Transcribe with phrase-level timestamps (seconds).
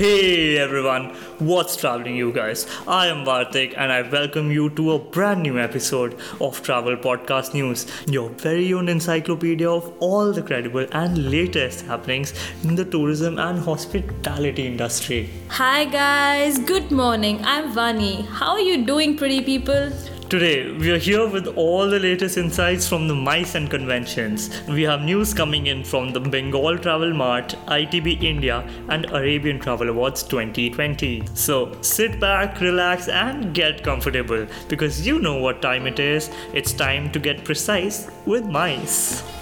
[0.00, 2.66] Hey everyone, what's traveling you guys?
[2.88, 7.52] I am Vartik and I welcome you to a brand new episode of Travel Podcast
[7.52, 12.32] News, your very own encyclopedia of all the credible and latest happenings
[12.64, 15.28] in the tourism and hospitality industry.
[15.48, 17.44] Hi guys, good morning.
[17.44, 18.26] I'm Vani.
[18.26, 19.92] How are you doing, pretty people?
[20.30, 24.62] Today, we are here with all the latest insights from the MICE and conventions.
[24.68, 29.88] We have news coming in from the Bengal Travel Mart, ITB India, and Arabian Travel
[29.88, 31.24] Awards 2020.
[31.34, 36.30] So sit back, relax, and get comfortable because you know what time it is.
[36.54, 39.39] It's time to get precise with MICE.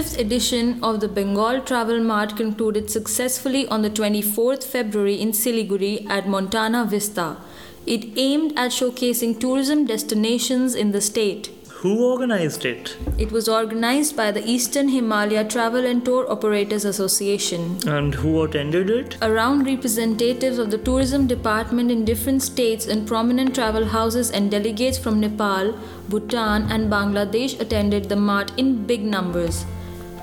[0.00, 6.08] Fifth edition of the Bengal Travel Mart concluded successfully on the 24th February in Siliguri
[6.08, 7.36] at Montana Vista.
[7.84, 11.50] It aimed at showcasing tourism destinations in the state.
[11.80, 12.96] Who organized it?
[13.18, 17.76] It was organized by the Eastern Himalaya Travel and Tour Operators Association.
[17.86, 19.18] And who attended it?
[19.20, 24.96] Around representatives of the tourism department in different states and prominent travel houses and delegates
[24.96, 29.66] from Nepal, Bhutan, and Bangladesh attended the mart in big numbers.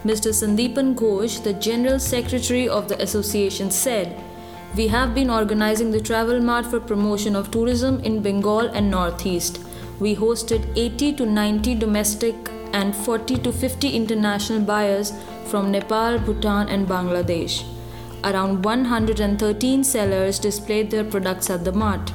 [0.08, 0.32] Mr.
[0.32, 4.16] Sandeepan Ghosh, the General Secretary of the association, said,
[4.74, 9.60] We have been organizing the travel mart for promotion of tourism in Bengal and Northeast.
[10.00, 12.36] We hosted 80 to 90 domestic
[12.72, 15.12] and 40 to 50 international buyers
[15.48, 17.66] from Nepal, Bhutan, and Bangladesh.
[18.24, 22.14] Around 113 sellers displayed their products at the mart.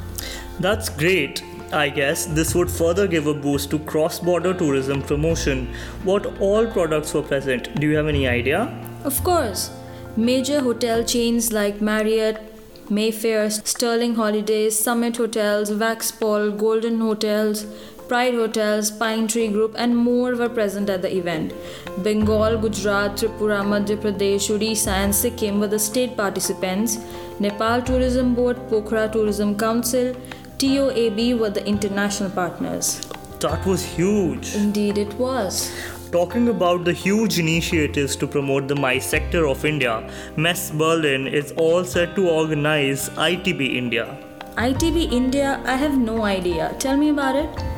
[0.58, 1.44] That's great.
[1.72, 5.68] I guess this would further give a boost to cross border tourism promotion.
[6.04, 7.74] What all products were present?
[7.80, 8.68] Do you have any idea?
[9.04, 9.70] Of course,
[10.14, 12.42] major hotel chains like Marriott,
[12.90, 17.64] Mayfair, Sterling Holidays, Summit Hotels, Waxpol, Golden Hotels,
[18.06, 21.54] Pride Hotels, Pine Tree Group, and more were present at the event.
[22.02, 26.98] Bengal, Gujarat, Tripura, Madhya Pradesh, Odisha, and Sikkim were the state participants.
[27.40, 30.14] Nepal Tourism Board, Pokhara Tourism Council,
[30.62, 33.00] TOAB were the international partners.
[33.40, 34.54] That was huge.
[34.54, 35.72] Indeed, it was.
[36.12, 41.50] Talking about the huge initiatives to promote the MICE sector of India, Messe Berlin is
[41.56, 44.16] all set to organize ITB India.
[44.56, 46.76] ITB India, I have no idea.
[46.78, 47.71] Tell me about it.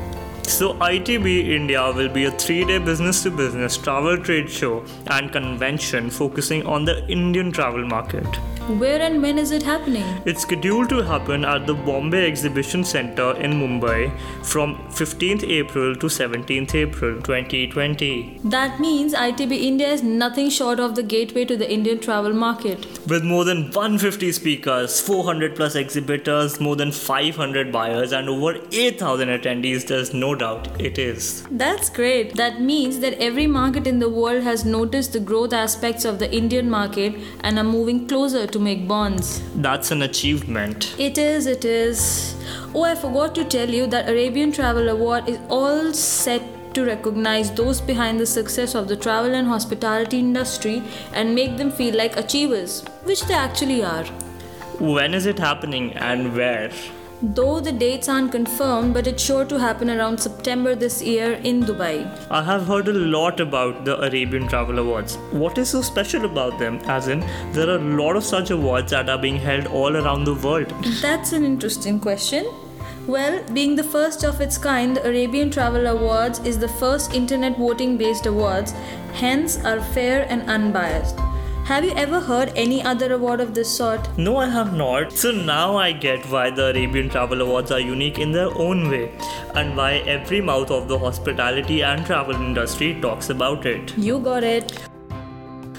[0.47, 5.31] So, ITB India will be a three day business to business travel trade show and
[5.31, 8.25] convention focusing on the Indian travel market.
[8.67, 10.03] Where and when is it happening?
[10.25, 14.11] It's scheduled to happen at the Bombay Exhibition Center in Mumbai
[14.43, 18.39] from 15th April to 17th April 2020.
[18.43, 22.87] That means ITB India is nothing short of the gateway to the Indian travel market.
[23.07, 29.27] With more than 150 speakers, 400 plus exhibitors, more than 500 buyers, and over 8,000
[29.27, 31.43] attendees, there's no doubt it is.
[31.51, 32.35] That's great.
[32.35, 36.31] That means that every market in the world has noticed the growth aspects of the
[36.31, 39.41] Indian market and are moving closer to make bonds.
[39.55, 40.95] That's an achievement.
[40.97, 42.35] It is, it is.
[42.73, 46.43] Oh, I forgot to tell you that Arabian Travel Award is all set
[46.73, 51.71] to recognize those behind the success of the travel and hospitality industry and make them
[51.71, 54.03] feel like achievers, which they actually are.
[54.79, 56.71] When is it happening and where?
[57.33, 61.63] Though the dates aren't confirmed, but it's sure to happen around September this year in
[61.63, 62.05] Dubai.
[62.29, 65.15] I have heard a lot about the Arabian Travel Awards.
[65.31, 66.79] What is so special about them?
[66.85, 67.21] As in,
[67.51, 70.71] there are a lot of such awards that are being held all around the world.
[71.01, 72.45] That's an interesting question.
[73.07, 77.57] Well, being the first of its kind, the Arabian Travel Awards is the first internet
[77.57, 78.73] voting based awards,
[79.13, 81.17] hence are fair and unbiased.
[81.65, 84.07] Have you ever heard any other award of this sort?
[84.19, 85.11] No, I have not.
[85.11, 89.11] So now I get why the Arabian Travel Awards are unique in their own way
[89.55, 93.97] and why every mouth of the hospitality and travel industry talks about it.
[93.97, 94.79] You got it.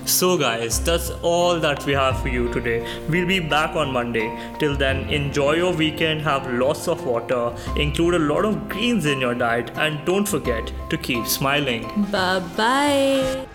[0.06, 2.84] So, guys, that's all that we have for you today.
[3.08, 4.26] We'll be back on Monday.
[4.58, 9.20] Till then, enjoy your weekend, have lots of water, include a lot of greens in
[9.20, 11.82] your diet, and don't forget to keep smiling.
[12.10, 13.46] Bye bye.